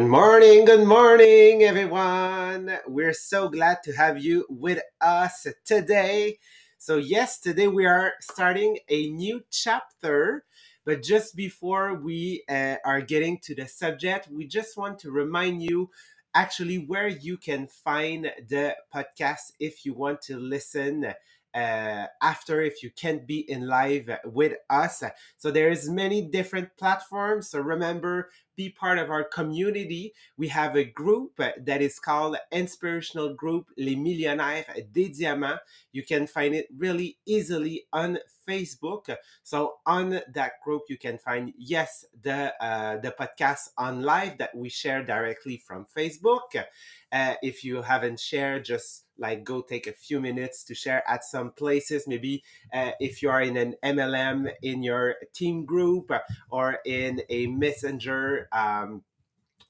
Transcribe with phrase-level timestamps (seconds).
[0.00, 2.74] Good morning, good morning, everyone.
[2.86, 6.38] We're so glad to have you with us today.
[6.78, 10.46] So, yes, today we are starting a new chapter.
[10.86, 15.62] But just before we uh, are getting to the subject, we just want to remind
[15.62, 15.90] you
[16.34, 21.12] actually where you can find the podcast if you want to listen
[21.54, 25.02] uh, after if you can't be in live with us.
[25.36, 27.50] So there's many different platforms.
[27.50, 30.12] So remember be part of our community.
[30.36, 35.60] We have a group that is called inspirational group les millionnaires des diamants
[35.92, 39.14] you can find it really easily on facebook.
[39.42, 44.54] So on that group you can find yes the uh, the podcast on live that
[44.54, 46.64] we share directly from facebook.
[47.12, 51.24] Uh, if you haven't shared just like go take a few minutes to share at
[51.24, 52.42] some places maybe
[52.74, 56.10] uh, if you are in an mlm in your team group
[56.50, 59.02] or in a messenger um,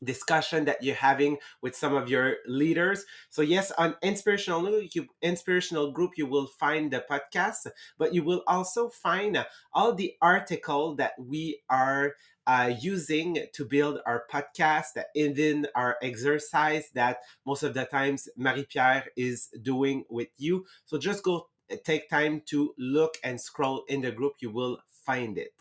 [0.02, 3.04] discussion that you're having with some of your leaders.
[3.28, 7.66] So yes, on inspirational you, inspirational group you will find the podcast,
[7.98, 12.14] but you will also find all the article that we are
[12.46, 18.66] uh, using to build our podcast, even our exercise that most of the times Marie
[18.68, 20.66] Pierre is doing with you.
[20.84, 21.48] So just go
[21.84, 24.34] take time to look and scroll in the group.
[24.40, 25.54] You will find it.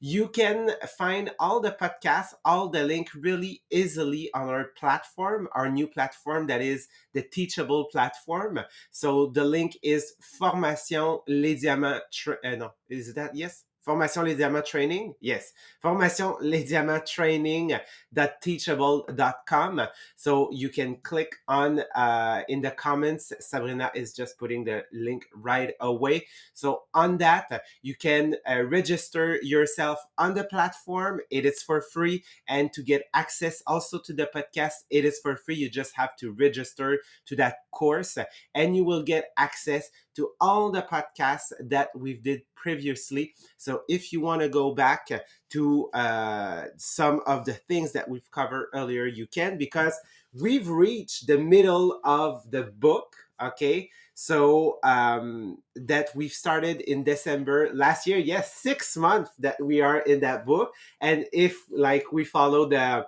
[0.00, 5.68] You can find all the podcasts, all the link really easily on our platform, our
[5.68, 8.60] new platform that is the Teachable platform.
[8.90, 12.02] So the link is Formation Les Diamants.
[12.12, 13.64] Tra- uh, no, is that yes?
[13.88, 15.14] Formation Les Diamants Training?
[15.18, 15.54] Yes.
[15.80, 19.82] Formation Les Diamants Training.teachable.com.
[20.14, 23.32] So you can click on uh, in the comments.
[23.40, 26.26] Sabrina is just putting the link right away.
[26.52, 31.22] So on that, you can uh, register yourself on the platform.
[31.30, 32.24] It is for free.
[32.46, 35.54] And to get access also to the podcast, it is for free.
[35.54, 38.18] You just have to register to that course
[38.54, 39.88] and you will get access
[40.18, 43.34] to all the podcasts that we've did previously.
[43.56, 45.08] So if you want to go back
[45.50, 49.94] to uh, some of the things that we've covered earlier, you can because
[50.34, 53.14] we've reached the middle of the book.
[53.40, 58.18] Okay, so um, that we've started in December last year.
[58.18, 63.06] Yes, six months that we are in that book, and if like we follow the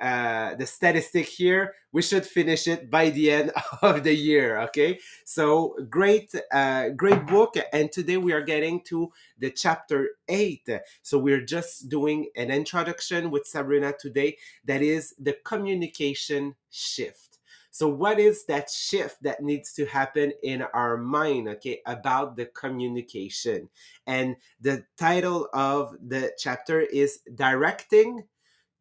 [0.00, 4.60] uh, the statistic here, we should finish it by the end of the year.
[4.62, 10.68] Okay, so great, uh, great book, and today we are getting to the chapter eight.
[11.02, 14.38] So we're just doing an introduction with Sabrina today.
[14.64, 17.34] That is the communication shift.
[17.74, 22.46] So, what is that shift that needs to happen in our mind, okay, about the
[22.46, 23.68] communication?
[24.06, 28.22] And the title of the chapter is Directing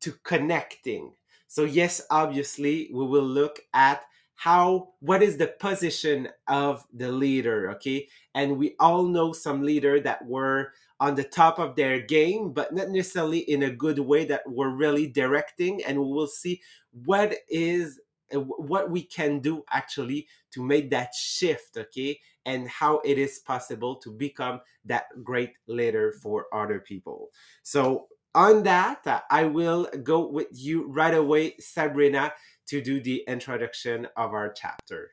[0.04, 1.14] to connecting.
[1.48, 4.04] So, yes, obviously, we will look at
[4.36, 8.08] how what is the position of the leader okay?
[8.36, 12.74] And we all know some leader that were on the top of their game but
[12.74, 16.62] not necessarily in a good way that were really directing and we will see
[17.06, 18.02] what is
[18.34, 22.20] uh, what we can do actually to make that shift okay?
[22.46, 27.30] And how it is possible to become that great leader for other people.
[27.62, 32.34] So on that, uh, I will go with you right away, Sabrina,
[32.68, 35.12] to do the introduction of our chapter.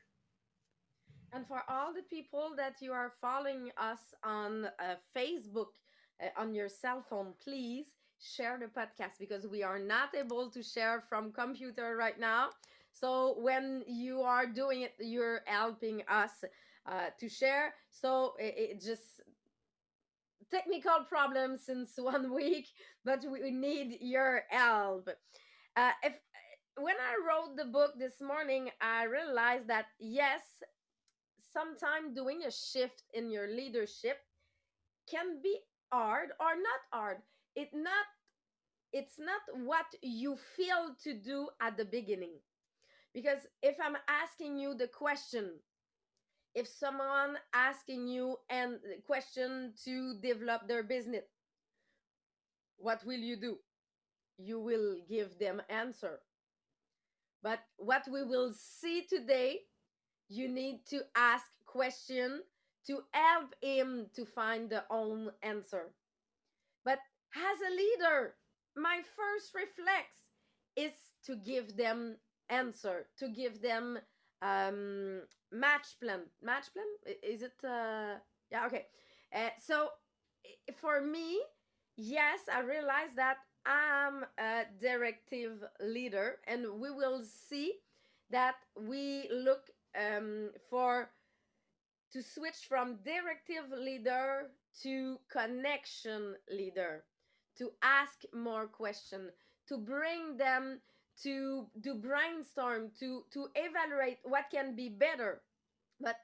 [1.33, 5.67] And for all the people that you are following us on uh, Facebook
[6.21, 7.87] uh, on your cell phone, please
[8.19, 12.49] share the podcast because we are not able to share from computer right now.
[12.91, 16.31] So when you are doing it, you're helping us
[16.85, 17.75] uh, to share.
[17.89, 19.21] So it, it just
[20.53, 22.67] technical problems since one week,
[23.05, 25.09] but we need your help.
[25.75, 26.13] Uh, if
[26.77, 30.41] when I wrote the book this morning, I realized that yes,
[31.53, 34.17] sometimes doing a shift in your leadership
[35.09, 35.59] can be
[35.91, 37.17] hard or not hard.
[37.55, 38.05] It not
[38.93, 42.33] it's not what you feel to do at the beginning.
[43.13, 45.59] Because if I'm asking you the question,
[46.53, 51.23] if someone asking you and uh, question to develop their business
[52.77, 53.57] what will you do?
[54.37, 56.19] You will give them answer.
[57.43, 59.59] But what we will see today
[60.29, 62.41] you need to ask question
[62.87, 65.93] to help him to find the own answer.
[66.85, 66.99] But
[67.35, 68.35] as a leader
[68.75, 70.07] my first reflex
[70.75, 70.93] is
[71.25, 72.17] to give them
[72.49, 73.97] answer to give them
[74.41, 75.21] um
[75.51, 76.85] match plan match plan
[77.23, 78.15] is it uh
[78.51, 78.85] yeah okay.
[79.33, 79.89] Uh, so
[80.81, 81.39] for me
[81.95, 87.73] yes i realize that I'm a directive leader, and we will see
[88.31, 91.11] that we look um, for
[92.11, 94.49] to switch from directive leader
[94.83, 97.03] to connection leader,
[97.57, 99.29] to ask more question
[99.67, 100.81] to bring them
[101.23, 105.41] to do brainstorm, to to evaluate what can be better.
[105.99, 106.15] But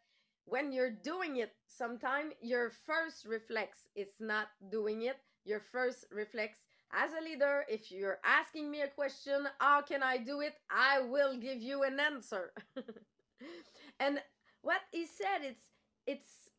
[0.45, 5.17] when you're doing it, sometimes your first reflex is not doing it.
[5.45, 6.57] Your first reflex
[6.93, 10.53] as a leader, if you're asking me a question, how can I do it?
[10.71, 12.53] I will give you an answer.
[13.99, 14.19] and
[14.61, 15.61] what he said, it's
[16.05, 16.49] it's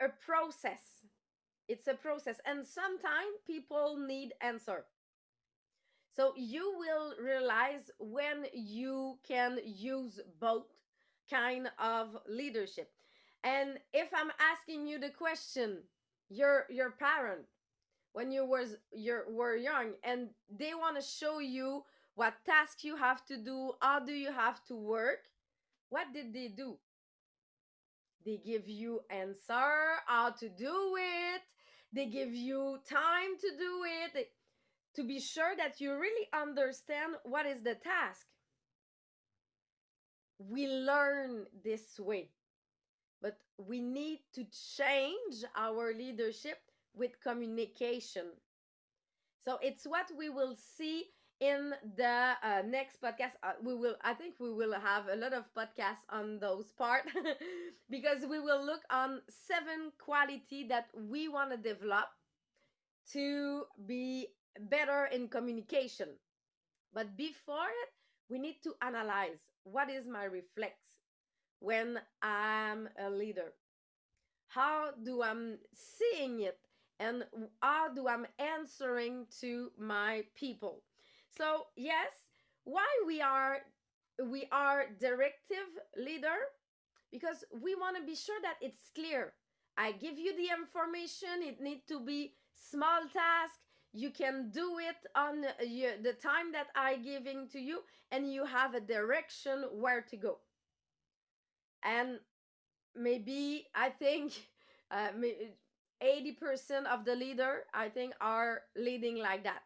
[0.00, 0.82] a process.
[1.66, 4.84] It's a process, and sometimes people need answer.
[6.14, 10.66] So you will realize when you can use both
[11.30, 12.90] kind of leadership.
[13.42, 15.78] And if I'm asking you the question,
[16.30, 17.44] your your parent
[18.12, 21.84] when you was you were young and they want to show you
[22.14, 25.28] what task you have to do how do you have to work
[25.94, 26.76] what did they do?
[28.26, 31.42] They give you answer how to do it.
[31.92, 34.28] They give you time to do it
[34.94, 38.26] to be sure that you really understand what is the task
[40.38, 42.28] we learn this way
[43.24, 44.44] but we need to
[44.76, 46.58] change our leadership
[46.94, 48.26] with communication.
[49.42, 51.04] So it's what we will see
[51.40, 53.32] in the uh, next podcast.
[53.42, 57.04] Uh, we will, I think, we will have a lot of podcasts on those part
[57.90, 62.08] because we will look on seven quality that we want to develop
[63.12, 64.28] to be
[64.60, 66.08] better in communication.
[66.92, 67.90] But before it,
[68.28, 70.74] we need to analyze what is my reflex
[71.60, 73.52] when I'm a leader.
[74.48, 76.58] How do I'm seeing it
[77.00, 77.24] and
[77.60, 80.82] how do I'm answering to my people.
[81.36, 82.12] So yes,
[82.64, 83.58] why we are
[84.30, 85.66] we are directive
[85.96, 86.38] leader
[87.10, 89.32] because we want to be sure that it's clear.
[89.76, 91.42] I give you the information.
[91.42, 93.58] It need to be small task.
[93.94, 97.80] You can do it on the time that I giving to you,
[98.10, 100.38] and you have a direction where to go.
[101.82, 102.18] And
[102.96, 104.32] maybe I think
[104.90, 105.08] uh,
[106.02, 109.62] 80% of the leader i think are leading like that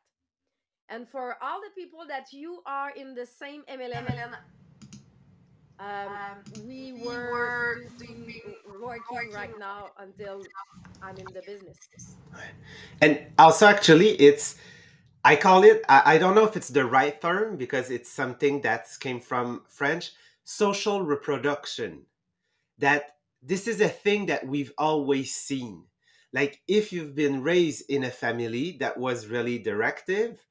[0.89, 4.35] and for all the people that you are in the same mlm
[5.81, 8.41] um, um, we, we were, were doing,
[8.81, 10.43] working right now until
[11.03, 12.17] i'm in the business.
[13.01, 14.57] And also actually it's
[15.25, 18.61] i call it I, I don't know if it's the right term because it's something
[18.63, 20.13] that came from french
[20.45, 22.07] social reproduction.
[22.79, 25.85] That this is a thing that we've always seen.
[26.33, 30.45] Like if you've been raised in a family that was really directive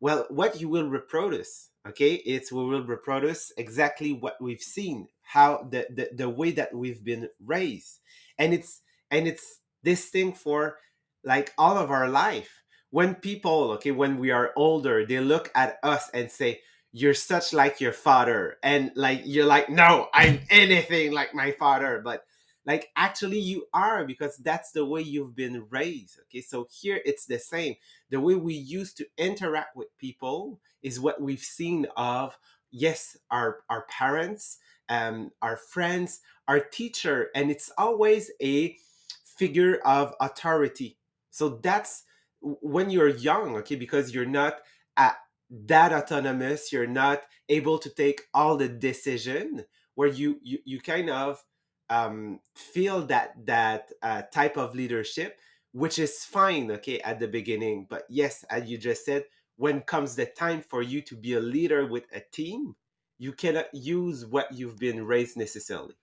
[0.00, 2.14] well what you will reproduce okay?
[2.14, 7.02] It's we will reproduce exactly what we've seen how the, the the way that we've
[7.02, 8.00] been raised.
[8.38, 10.78] And it's and it's this thing for
[11.24, 12.62] like all of our life.
[12.90, 16.60] When people okay when we are older they look at us and say
[16.92, 18.56] you're such like your father.
[18.62, 22.00] And like you're like no i'm anything like my father.
[22.04, 22.24] But
[22.66, 26.40] like actually you are because that's the way you've been raised okay?
[26.40, 27.76] So here it's the same.
[28.10, 32.36] The way we used to interact with people is what we've seen of
[32.70, 38.76] yes our our parents um our friends our teacher and it's always a
[39.24, 40.98] figure of authority.
[41.30, 42.04] So that's
[42.40, 43.76] when you're young okay?
[43.76, 44.60] Because you're not
[44.96, 45.16] at
[45.50, 51.10] that autonomous you're not able to take all the decision where you you, you kind
[51.10, 51.44] of
[51.90, 55.38] um, feel that that uh, type of leadership,
[55.72, 57.86] which is fine, okay, at the beginning.
[57.88, 59.24] But yes, as you just said,
[59.56, 62.74] when comes the time for you to be a leader with a team,
[63.18, 65.94] you cannot use what you've been raised necessarily.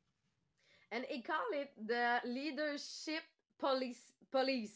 [0.91, 3.23] And I call it the leadership
[3.59, 4.73] police police.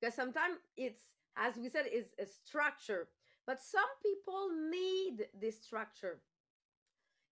[0.00, 1.00] Because sometimes it's
[1.36, 3.08] as we said, is a structure.
[3.46, 6.20] But some people need this structure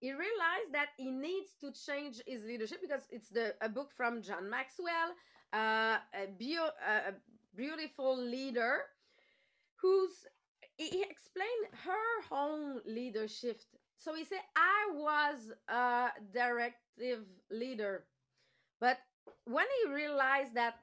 [0.00, 4.23] he realized that he needs to change his leadership because it's the a book from
[4.23, 5.14] John Maxwell,
[5.52, 7.14] uh, a, bio, a
[7.57, 8.83] beautiful leader,
[9.76, 10.26] who's
[10.76, 13.62] he explained her own leadership.
[13.97, 18.07] So he said, "I was a directive leader,
[18.81, 18.99] but
[19.45, 20.76] when he realized that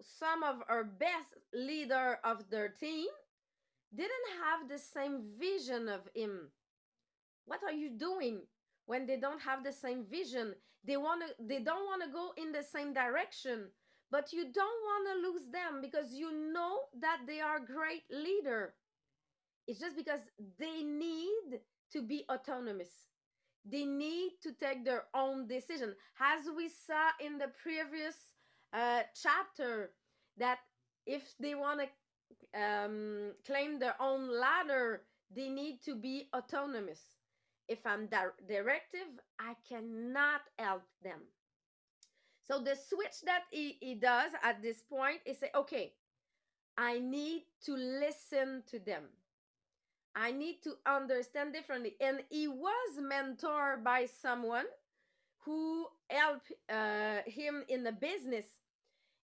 [0.00, 3.08] some of our best leader of their team
[3.94, 6.50] didn't have the same vision of him."
[7.46, 8.42] What are you doing?
[8.86, 10.54] When they don't have the same vision.
[10.86, 13.68] They want to they don't want to go in the same direction.
[14.10, 18.74] But you don't want to lose them because you know that they are great leader.
[19.66, 20.20] It's just because
[20.58, 21.60] they need
[21.92, 22.90] to be autonomous.
[23.64, 25.94] They need to take their own decision.
[26.20, 28.14] As we saw in the previous
[28.74, 29.90] uh, chapter
[30.36, 30.58] that
[31.06, 35.02] if they want to um, claim their own ladder
[35.34, 37.00] they need to be autonomous
[37.68, 41.20] if i'm di- directive i cannot help them
[42.46, 45.92] so the switch that he, he does at this point is say okay
[46.76, 49.04] i need to listen to them
[50.14, 51.96] I need to understand differently.
[52.00, 54.66] And he was mentored by someone
[55.40, 58.46] who helped uh, him in the business.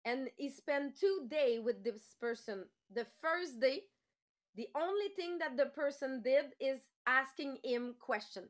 [0.04, 2.64] And he spent two days with this person.
[2.94, 3.82] The first day,
[4.56, 8.44] the only thing that the person did is asking him question.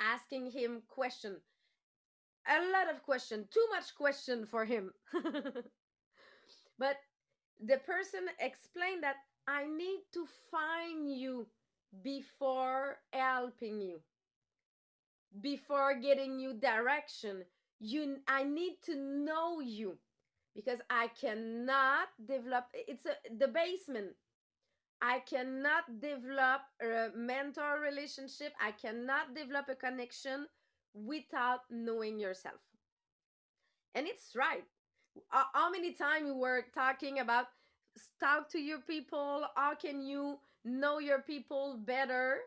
[0.00, 1.36] Asking him question.
[2.48, 4.92] A lot of question, too much question for him.
[6.78, 6.96] but
[7.60, 9.16] the person explained that
[9.46, 11.46] I need to find you
[12.02, 14.00] before helping you,
[15.40, 17.44] before getting you direction.
[17.80, 19.98] You, I need to know you
[20.54, 22.64] because I cannot develop.
[22.72, 24.14] It's a, the basement.
[25.00, 28.52] I cannot develop a mentor relationship.
[28.60, 30.46] I cannot develop a connection
[30.94, 32.60] without knowing yourself.
[33.94, 34.64] And it's right.
[35.30, 37.46] How many times we were talking about
[38.20, 42.38] talk to your people how can you know your people better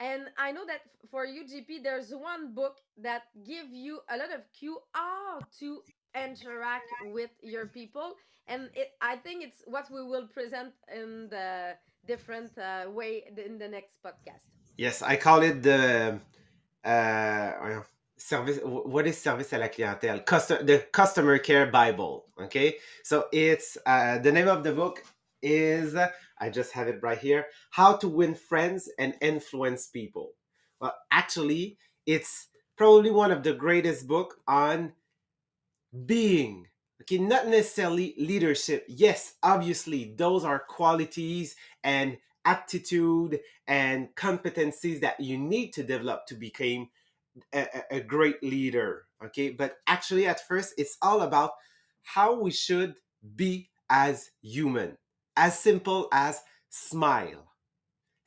[0.00, 0.80] and i know that
[1.10, 5.80] for ugp there's one book that give you a lot of cue how to
[6.24, 8.14] interact with your people.
[8.46, 13.58] And it, i think it's what we will present in the different uh, way in
[13.58, 14.42] the next podcast.
[14.76, 16.18] Yes i call it the
[16.84, 17.82] uh,
[18.16, 20.24] service what is service à la clientèle?
[20.24, 22.76] Custom, the customer care bible okay?
[23.04, 25.04] So it's uh, the name of the book
[25.40, 25.94] is
[26.40, 30.32] i just have it right here how to win friends and influence people.
[30.80, 32.48] Well actually it's
[32.78, 34.94] probably one of the greatest book on
[36.06, 36.66] being.
[37.02, 38.84] Okay not necessarily leadership.
[38.88, 46.34] Yes obviously those are qualities and attitude and competencies that you need to develop to
[46.34, 46.88] become
[47.54, 49.06] a, a great leader.
[49.24, 51.52] Okay but actually at first it's all about
[52.02, 52.94] how we should
[53.36, 54.96] be as human
[55.36, 57.47] as simple as smile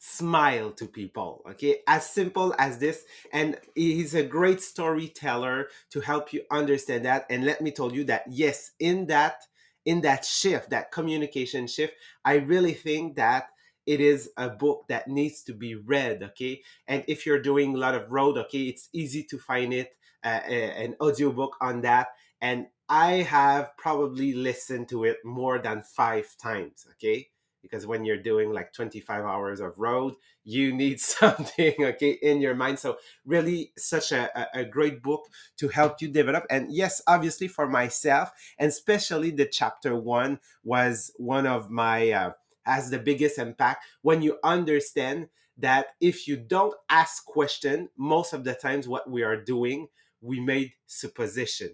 [0.04, 1.78] smile to people okay?
[1.88, 3.06] As simple as this.
[3.32, 7.28] And he's a great storyteller to help you understand that.
[7.30, 9.44] And let me tell you that yes in that
[9.86, 13.48] in that shift that communication shift i really think that
[13.88, 16.62] it is a book that needs to be read okay?
[16.88, 19.92] And if you're doing a lot of road okay it's easy to find it
[20.24, 22.10] uh, an audiobook on that.
[22.42, 27.31] And i have probably listened to it more than five times okay
[27.62, 32.56] because when you're doing like 25 hours of road you need something okay in your
[32.56, 32.80] mind.
[32.80, 35.28] So really such a, a great book
[35.58, 36.46] to help you develop.
[36.50, 42.32] And yes obviously for myself and especially the chapter one was one of my uh,
[42.66, 45.28] has the biggest impact when you understand
[45.58, 49.88] that if you don't ask question most of the times what we are doing
[50.22, 51.70] we made supposition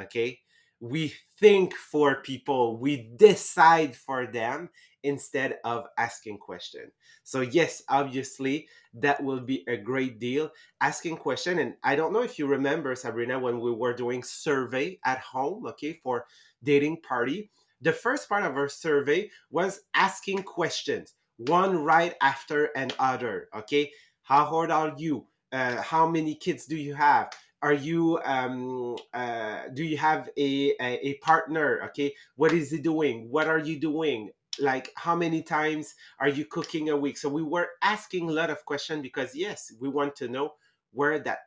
[0.00, 0.40] okay?
[0.80, 4.70] We think for people we decide for them
[5.04, 6.90] instead of asking question
[7.22, 12.22] so yes obviously that will be a great deal asking question and i don't know
[12.22, 16.24] if you remember sabrina when we were doing survey at home okay for
[16.62, 17.50] dating party
[17.84, 23.48] the first part of our survey was asking questions, one right after another.
[23.54, 23.92] Okay,
[24.22, 25.26] how old are you?
[25.52, 27.30] Uh, how many kids do you have?
[27.62, 31.82] Are you um, uh, do you have a, a, a partner?
[31.88, 33.30] Okay, what is he doing?
[33.30, 34.30] What are you doing?
[34.60, 37.16] Like how many times are you cooking a week?
[37.18, 40.54] So we were asking a lot of questions because yes, we want to know
[40.92, 41.38] where that,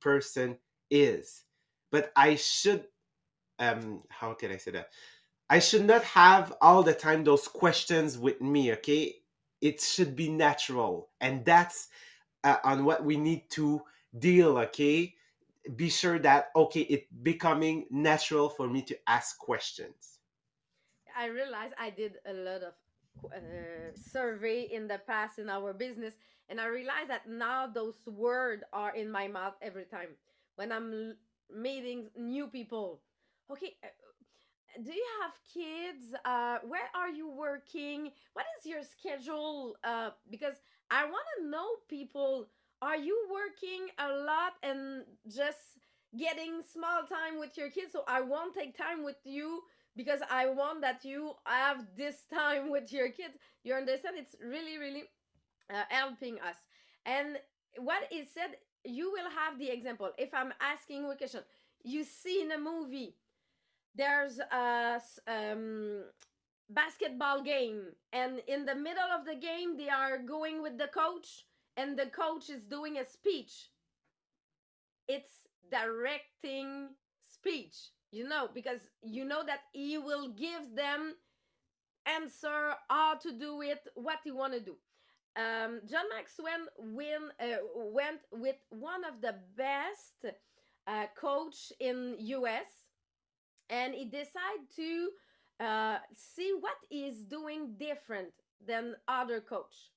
[0.00, 0.58] person
[0.90, 1.44] is.
[1.90, 2.84] But I should
[3.58, 4.88] um how can I say that?
[5.48, 9.16] I should not have all the time those questions with me, okay?
[9.60, 11.10] It should be natural.
[11.20, 11.88] And that's
[12.44, 13.82] uh, on what we need to
[14.18, 15.14] deal, okay?
[15.76, 20.13] Be sure that, okay, it becoming natural for me to ask questions.
[21.16, 22.74] I realized I did a lot of
[23.32, 26.14] uh, survey in the past in our business
[26.48, 30.08] and i realized that now those words are in my mouth every time
[30.56, 31.14] when i'm
[31.54, 33.00] meeting new people
[33.50, 33.88] okay uh,
[34.82, 36.14] do you have kids?
[36.24, 38.10] Uh, where are you working?
[38.32, 39.76] What is your schedule?
[39.84, 40.56] Uh, because
[40.90, 42.48] I want to know people.
[42.82, 45.78] Are you working a lot and just
[46.18, 47.92] getting small time with your kids?
[47.92, 49.62] So I won't take time with you
[49.96, 53.34] because I want that you have this time with your kids.
[53.62, 54.16] You understand?
[54.18, 55.04] It's really, really
[55.70, 56.56] uh, helping us.
[57.06, 57.38] And
[57.78, 60.10] what is said, you will have the example.
[60.18, 61.40] If I'm asking a question,
[61.82, 63.14] you see in a movie,
[63.94, 66.04] there's a um,
[66.68, 67.82] basketball game,
[68.12, 71.46] and in the middle of the game, they are going with the coach,
[71.76, 73.70] and the coach is doing a speech.
[75.06, 75.30] It's
[75.70, 76.88] directing
[77.22, 81.14] speech you know because you know that he will give them
[82.06, 84.76] answer how to do it what he want to do.
[85.36, 90.36] Um, john maxwell win, uh, went with one of the best
[90.86, 92.70] uh, coach in us
[93.68, 95.08] and he decided to
[95.60, 98.32] uh, see what is doing different
[98.64, 99.90] than other coach.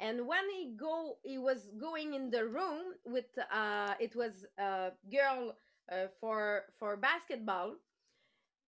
[0.00, 4.90] And when he go he was going in the room with uh, it was a
[5.10, 5.54] girl
[5.90, 7.74] uh, for for basketball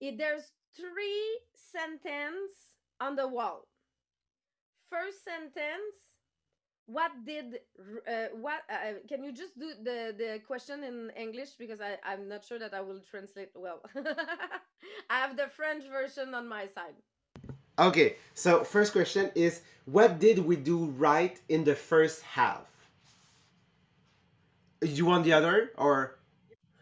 [0.01, 3.67] it, there's three sentence on the wall.
[4.89, 6.11] First sentence
[6.87, 7.59] what did
[8.07, 11.51] uh, what uh, can you just do the the question in english?
[11.57, 13.81] Because i i'm not sure that i will translate well.
[15.09, 16.97] I have the french version on my side.
[17.79, 22.67] Okay so first question is what did we do right in the first half?
[24.81, 26.17] You want the other or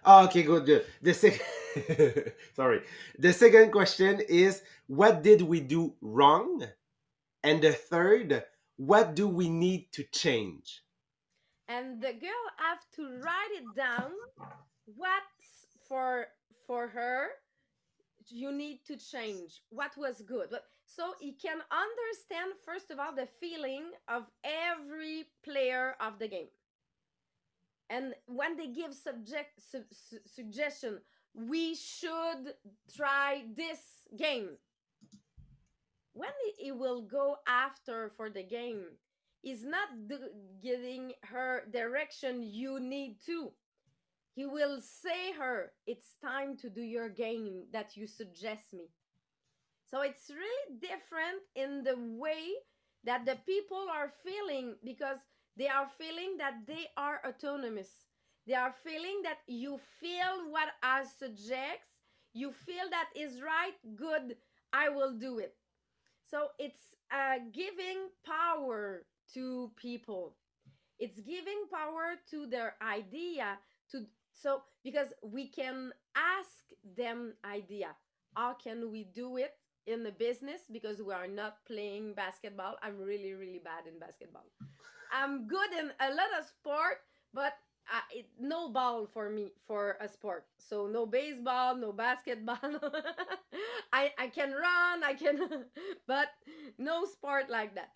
[0.05, 0.85] Oh, okay, good, good.
[1.01, 1.41] The second,
[2.55, 2.81] sorry.
[3.17, 6.65] The second question is, what did we do wrong?
[7.43, 8.43] And the third,
[8.77, 10.83] what do we need to change?
[11.67, 14.11] And the girl have to write it down.
[14.85, 15.23] What
[15.87, 16.27] for
[16.65, 17.27] for her
[18.29, 19.61] you need to change?
[19.69, 20.49] What was good?
[20.85, 26.47] So he can understand first of all the feeling of every player of the game
[27.89, 30.99] and when they give subject su- su- suggestion
[31.33, 32.53] we should
[32.95, 33.79] try this
[34.17, 34.57] game.
[36.13, 38.83] When he will go after for the game
[39.43, 39.89] is not
[40.61, 43.51] giving her direction you need to.
[44.35, 48.89] He will say her it's time to do your game that you suggest me.
[49.89, 52.49] So it's really different in the way
[53.05, 55.19] that the people are feeling because
[55.59, 57.89] they are feeling that they are autonomous.
[58.47, 61.99] They are feeling that you feel what I suggest,
[62.33, 64.37] you feel that is right, good,
[64.71, 65.55] I will do it.
[66.31, 70.35] So it's uh, giving power to people.
[70.97, 73.59] It's giving power to their idea
[73.91, 77.89] to so because we can ask them idea.
[78.35, 79.53] How can we do it
[79.89, 82.75] in the business because we are not playing basketball.
[82.81, 84.45] I'm really really bad in basketball.
[85.11, 87.01] I'm good in a lot of sport,
[87.33, 87.53] but
[87.91, 90.45] uh, it, no ball for me for a sport.
[90.57, 92.57] So no baseball, no basketball.
[93.93, 95.65] I I can run, I can,
[96.07, 96.29] but
[96.77, 97.91] no sport like that.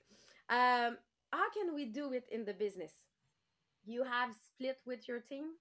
[0.49, 0.97] Um,
[1.31, 2.91] how can we do it in the business?
[3.85, 5.57] You have split with your team.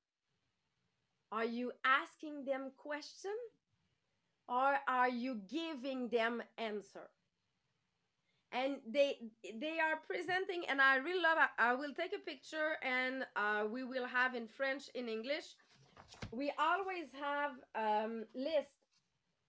[1.30, 3.34] Are you asking them question,
[4.48, 7.08] or are you giving them answer?
[8.52, 9.16] And they
[9.60, 13.82] they are presenting and i really love i will take a picture and uh, we
[13.84, 15.56] will have in french in english.
[16.30, 18.76] We always have um, list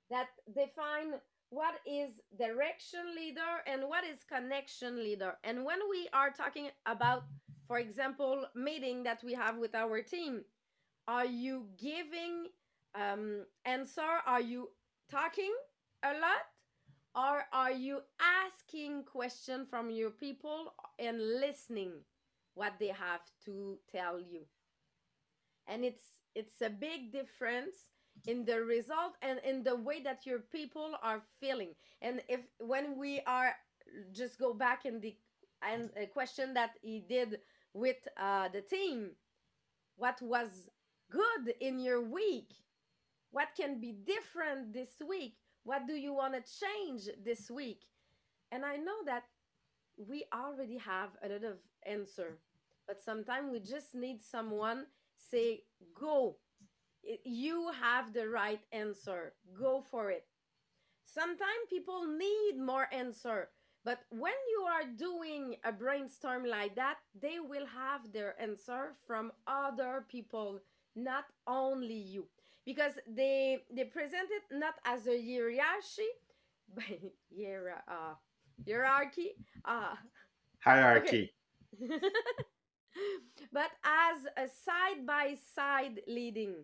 [0.10, 5.34] that define what is direction leader and what is connection leader.
[5.44, 7.24] And when we are talking about
[7.68, 10.44] for example meeting that we have with our team
[11.08, 12.48] are you giving
[12.96, 14.22] um, answer?
[14.26, 14.70] Are you
[15.12, 15.54] talking
[16.04, 16.48] a lot
[17.16, 21.92] or are you asking question from your people and listening
[22.56, 24.42] what they have to tell you?
[25.68, 26.04] And it's
[26.36, 27.76] it's a big difference
[28.28, 31.74] in the result and in the way that your people are feeling.
[32.02, 33.54] And if when we are
[34.12, 35.16] just go back in the
[35.62, 37.40] and a question that he did
[37.74, 39.12] with uh, the team
[39.96, 40.70] what was
[41.12, 42.50] good in your week
[43.32, 47.82] what can be different this week what do you want to change this week?
[48.52, 49.24] And I know that
[49.98, 52.38] we already have a lot of answer,
[52.88, 54.86] but sometimes we just need someone
[55.32, 55.64] say,
[56.00, 56.38] go.
[57.26, 59.34] You have the right answer.
[59.58, 60.26] Go for it.
[61.06, 63.50] Sometimes people need more answer,
[63.84, 69.32] but when you are doing a brainstorm like that, they will have their answer from
[69.46, 70.60] other people,
[70.96, 72.26] not only you
[72.66, 76.10] because they they present it not as a hierarchy,
[76.76, 76.86] but
[77.30, 78.16] hier- uh,
[78.66, 79.32] hierarchy,
[79.66, 79.96] uh,
[80.60, 81.32] hierarchy,
[81.80, 81.90] okay.
[83.52, 86.56] but as a side by side leading.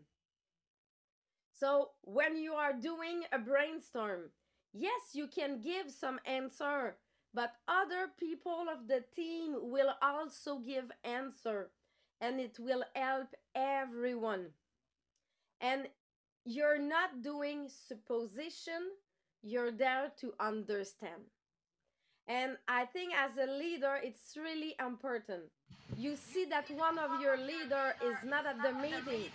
[1.54, 4.32] So when you are doing a brainstorm,
[4.74, 6.98] yes, you can give some answer,
[7.34, 11.72] but other people of the team will also give answer
[12.22, 14.54] and it will help everyone.
[15.62, 15.88] And
[16.45, 18.91] you're not doing supposition,
[19.41, 21.22] you're there to understand.
[22.28, 25.43] And I think as a leader, it's really important.
[25.98, 29.30] You see that one of your leader is not at the meeting,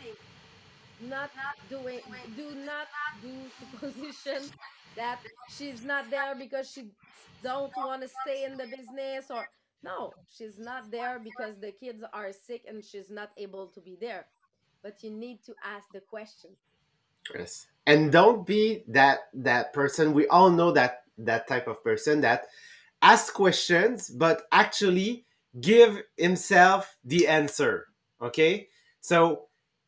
[1.01, 1.31] not
[1.69, 2.01] doing,
[2.37, 2.87] do not
[3.21, 4.51] do supposition
[4.97, 6.91] that she's not there because she
[7.43, 9.47] don't want to stay in the business or
[9.83, 13.97] no, she's not there because the kids are sick and she's not able to be
[14.01, 14.27] there.
[14.85, 16.51] But you need to ask the question.
[17.35, 17.69] Yes.
[17.87, 20.13] And don't be that that person.
[20.13, 22.49] We all know that that type of person that
[23.01, 25.25] asks questions but actually
[25.59, 27.87] give himself the answer.
[28.21, 28.69] Okay?
[29.01, 29.47] So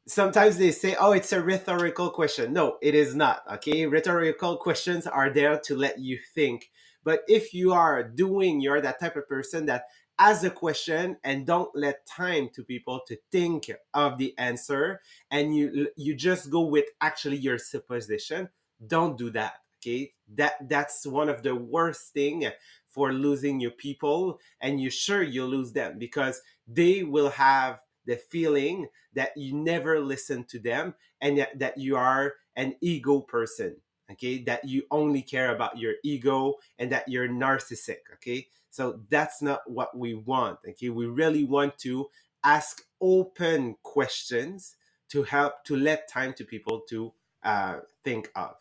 [0.09, 2.55] sometimes they say, oh, it's a rhetorical question.
[2.55, 3.43] No, it is not.
[3.53, 3.87] Okay?
[3.87, 6.71] Rhetorical questions are there to let you think.
[7.05, 9.85] But if you are doing, you're that type of person that
[10.19, 15.01] ask a question and don't let time to people to think of the answer
[15.31, 18.49] and you you just go with actually your supposition.
[18.87, 19.55] Don't do that
[19.87, 20.13] okay?
[20.35, 22.51] That that's one of the worst thing
[22.89, 28.17] for losing your people and you sure you'll lose them because they will have the
[28.17, 33.77] feeling that you never listen to them and that you are an ego person
[34.11, 34.43] okay?
[34.45, 38.47] That you only care about your ego and that you're narcissistic okay
[38.77, 42.07] so that's not what we want okay we really want to
[42.45, 44.77] ask open questions
[45.09, 47.13] to help to let time to people to
[47.43, 48.55] uh, think of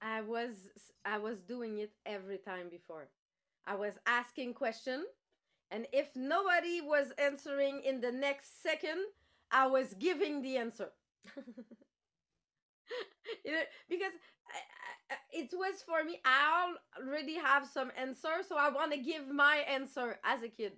[0.00, 0.52] I was
[1.04, 3.08] I was doing it every time before.
[3.66, 5.04] I was asking question
[5.70, 8.98] and if nobody was answering in the next second,
[9.50, 10.90] I was giving the answer.
[13.88, 14.12] Because
[15.32, 16.20] it was for me.
[16.24, 20.72] I already have some answer so i want to give my answer as a kid.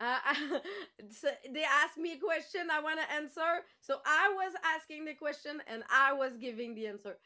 [0.00, 0.18] Uh,
[1.10, 3.62] so they asked me a question i want to answer.
[3.80, 7.16] So i was asking the question and i was giving the answer.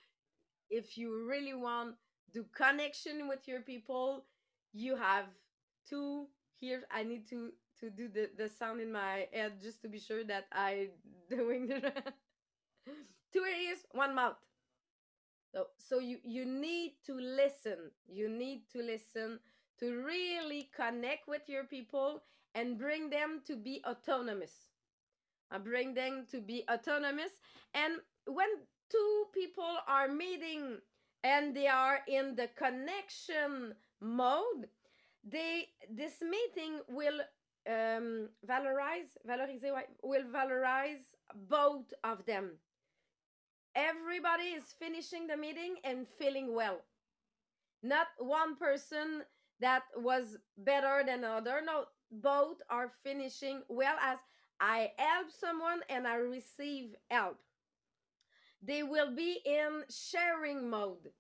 [0.71, 1.95] If you really want
[2.35, 4.25] to connection with your people
[4.73, 5.27] you have
[5.91, 6.27] to
[6.61, 6.83] here.
[6.91, 10.25] I need to to do the, the sound in my head just to be sure
[10.25, 10.89] that i
[11.31, 11.81] doing the
[13.33, 14.37] two ears one mouth
[15.53, 17.91] so, so you, you need to listen.
[18.07, 19.41] You need to listen
[19.81, 22.23] to really connect with your people
[22.55, 24.53] and bring them to be autonomous.
[25.51, 27.31] I bring them to be autonomous.
[27.75, 27.95] And
[28.27, 28.49] when
[28.91, 30.79] two people are meeting
[31.25, 34.69] and they are in the connection mode,
[35.25, 37.21] they this meeting will
[37.69, 39.63] um, valorize, valorize,
[40.03, 41.05] will valorize
[41.49, 42.53] both of them
[43.79, 46.81] everybody is finishing the meeting and feeling well.
[47.83, 49.23] Not one person
[49.61, 51.63] that was better than another.
[51.65, 54.19] No, both are finishing well as
[54.61, 57.39] I help someone and I receive help.
[58.61, 61.13] They will be in sharing mode.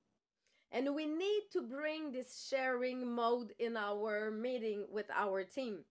[0.72, 5.84] And we need to bring this sharing mode in our meeting with our team.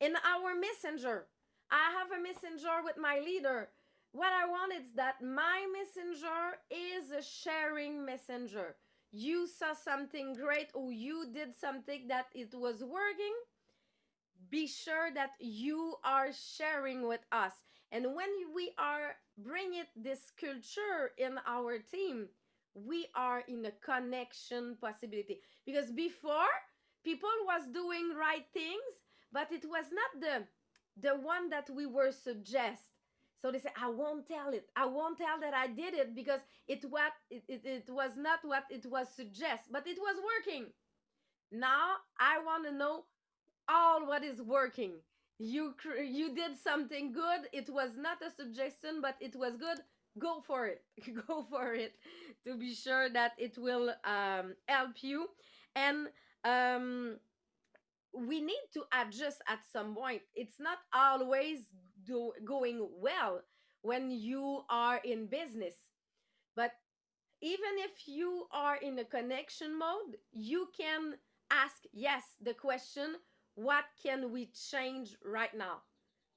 [0.00, 1.26] In our messenger,
[1.70, 3.68] I have a messenger with my leader
[4.16, 8.76] what I want is that my messenger is a sharing messenger.
[9.12, 13.34] You saw something great or you did something that it was working.
[14.50, 17.52] Be sure that you are sharing with us.
[17.92, 22.28] And when we are bringing this culture in our team,
[22.74, 25.40] we are in a connection possibility.
[25.64, 26.52] Because before,
[27.04, 28.92] people was doing right things,
[29.32, 30.46] but it was not the
[30.98, 32.95] the one that we were suggest
[33.42, 34.68] so they say, I won't tell it.
[34.76, 38.40] I won't tell that I did it because it what it, it, it was not
[38.42, 40.66] what it was suggest, but it was working.
[41.52, 43.04] Now I want to know
[43.68, 44.92] all what is working.
[45.38, 47.48] You you did something good.
[47.52, 49.78] It was not a suggestion, but it was good.
[50.18, 50.82] Go for it.
[51.28, 51.94] Go for it
[52.46, 55.28] to be sure that it will um, help you.
[55.74, 56.08] And
[56.44, 57.18] um,
[58.14, 60.22] we need to adjust at some point.
[60.34, 61.58] It's not always
[62.06, 63.42] do, going well
[63.82, 65.74] when you are in business.
[66.54, 66.72] But
[67.42, 71.14] even if you are in a connection mode, you can
[71.50, 73.16] ask, yes, the question,
[73.54, 75.82] what can we change right now?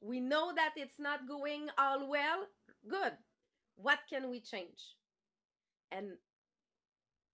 [0.02, 2.48] We know that it's not going all well.
[2.88, 3.14] Good.
[3.76, 4.96] What can we change?
[5.92, 6.18] And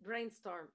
[0.04, 0.68] brainstorm.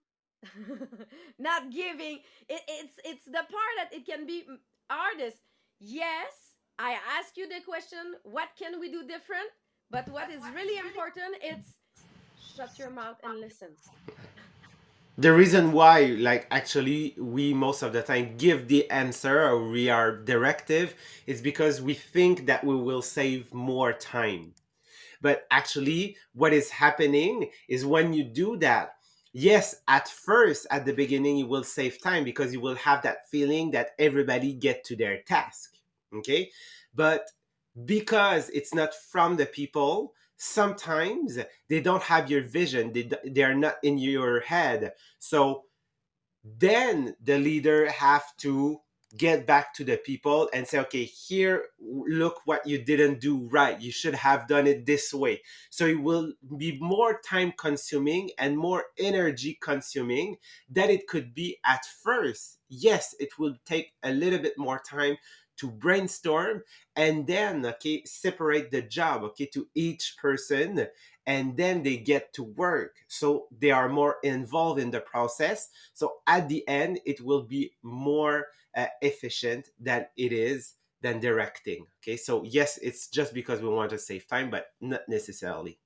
[1.39, 4.57] not giving it, it's it's the part that it can be mm,
[4.89, 5.37] hardest.
[5.79, 6.50] Yes,
[6.81, 9.51] I ask you the question, what can we do different?
[9.91, 11.75] but what is really important it's
[12.57, 13.69] shut your mouth and listen.
[15.19, 19.91] The reason why like actually we most of the time give the answer or we
[19.91, 20.95] are directive
[21.27, 24.55] is because we think that we will save more time.
[25.21, 28.95] But actually what is happening is when you do that
[29.33, 33.29] yes at first at the beginning you will save time because you will have that
[33.29, 35.75] feeling that everybody get to their task
[36.15, 36.51] okay?
[36.95, 37.29] But
[37.85, 42.93] because it's not from the people sometimes they don't have your vision.
[42.93, 44.93] They, they are not in your head.
[45.19, 45.65] So
[46.43, 48.81] then the leader have to
[49.19, 53.79] get back to the people and say okay here look what you didn't do right.
[53.81, 55.43] You should have done it this way.
[55.69, 60.37] So it will be more time consuming and more energy consuming
[60.71, 62.61] than it could be at first.
[62.69, 65.17] Yes it will take a little bit more time
[65.61, 66.63] to brainstorm
[66.97, 70.87] and then okay separate the job okay to each person
[71.27, 72.97] and then they get to work.
[73.07, 75.69] So they are more involved in the process.
[75.93, 78.47] So at the end it will be more
[78.77, 82.17] uh, efficient than it is than directing okay?
[82.17, 85.79] So yes it's just because we want to save time but not necessarily.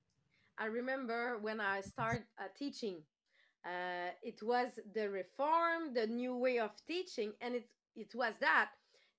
[0.56, 3.02] I remember when i started uh, teaching
[3.66, 8.70] uh, it was the reform the new way of teaching and it it was that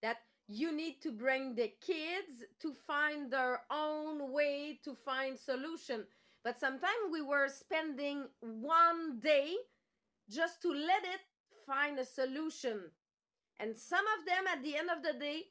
[0.01, 6.05] that you need to bring the kids to find their own way to find solution.
[6.43, 9.55] But sometimes we were spending one day
[10.29, 11.21] just to let it
[11.65, 12.79] find a solution.
[13.59, 15.43] And some of them at the end of the day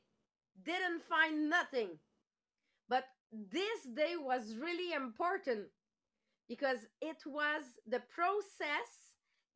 [0.65, 1.99] didn't find nothing.
[2.89, 5.67] But this day was really important
[6.49, 8.91] because it was the process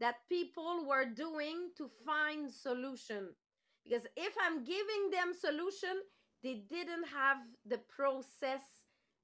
[0.01, 3.29] that people were doing to find solution
[3.89, 6.03] because if i'm giving them solution
[6.43, 8.61] they didn't have the process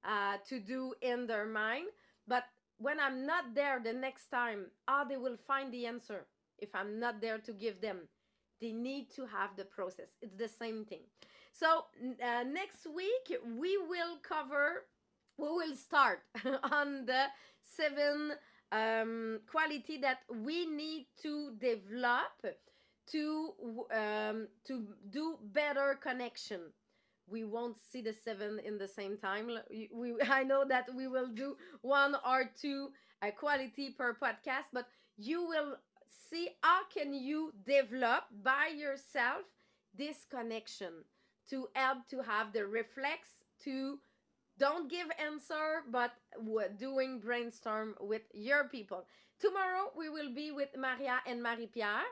[0.04, 1.86] uh, to do in their mind.
[2.26, 2.44] But
[2.78, 6.26] when i'm not there the next time how oh, they will find the answer.
[6.58, 8.08] If i'm not there to give them
[8.60, 10.08] they need to have the process.
[10.22, 11.02] It's the same thing.
[11.52, 11.84] So
[12.22, 14.86] uh, next week we will cover
[15.36, 16.20] we will start
[16.72, 17.26] on the
[17.62, 18.32] seven
[18.72, 22.32] um, quality that we need to develop
[23.12, 23.52] to
[23.92, 26.60] um, to do better connection.
[27.26, 29.50] We won't see the seven in the same time.
[29.92, 32.88] We, i know that we will do one or two
[33.22, 34.86] uh, quality per podcast but
[35.16, 35.76] you will
[36.30, 39.44] see how can you develop by yourself
[39.96, 41.04] this connection
[41.48, 43.28] to help to have the reflex
[43.64, 43.98] to
[44.58, 46.12] don't give answer but
[46.78, 49.04] doing brainstorm with your people.
[49.40, 52.06] Tomorrow we will be with maria and marie pierre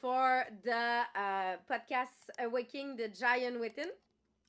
[0.00, 3.90] for the uh, podcast Awakening the Giant Within.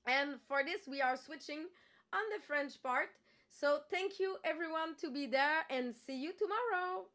[0.07, 1.65] And for this, we are switching
[2.13, 3.09] on the French part.
[3.49, 7.05] So thank you everyone to be there and see you tomorrow.